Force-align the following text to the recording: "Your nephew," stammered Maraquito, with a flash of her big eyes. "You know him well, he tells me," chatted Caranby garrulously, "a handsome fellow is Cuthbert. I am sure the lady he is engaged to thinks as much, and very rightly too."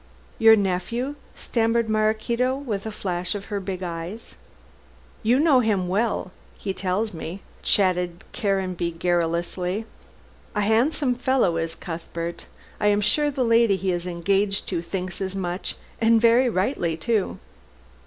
"Your 0.39 0.55
nephew," 0.55 1.13
stammered 1.35 1.87
Maraquito, 1.87 2.55
with 2.55 2.87
a 2.87 2.91
flash 2.91 3.35
of 3.35 3.45
her 3.53 3.59
big 3.59 3.83
eyes. 3.83 4.33
"You 5.21 5.39
know 5.39 5.59
him 5.59 5.87
well, 5.87 6.31
he 6.57 6.73
tells 6.73 7.13
me," 7.13 7.41
chatted 7.61 8.23
Caranby 8.33 8.97
garrulously, 8.97 9.85
"a 10.55 10.61
handsome 10.61 11.13
fellow 11.13 11.55
is 11.57 11.75
Cuthbert. 11.75 12.47
I 12.79 12.87
am 12.87 12.99
sure 13.01 13.29
the 13.29 13.43
lady 13.45 13.75
he 13.75 13.91
is 13.91 14.07
engaged 14.07 14.65
to 14.69 14.81
thinks 14.81 15.21
as 15.21 15.35
much, 15.35 15.75
and 16.01 16.19
very 16.19 16.49
rightly 16.49 16.97
too." 16.97 17.37